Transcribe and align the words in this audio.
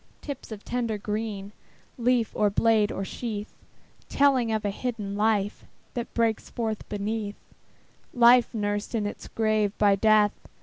Tips 0.23 0.51
of 0.51 0.65
tender 0.65 0.97
green, 0.97 1.51
Leaf, 1.95 2.31
or 2.35 2.49
blade, 2.49 2.91
or 2.91 3.05
sheath; 3.05 3.53
Telling 4.09 4.51
of 4.51 4.63
the 4.63 4.71
hidden 4.71 5.15
life 5.15 5.63
That 5.93 6.11
breaks 6.15 6.49
forth 6.49 6.83
underneath, 6.91 7.35
Life 8.11 8.51
nursed 8.51 8.95
in 8.95 9.05
its 9.05 9.27
grave 9.27 9.77
by 9.77 9.95
Death. 9.95 10.31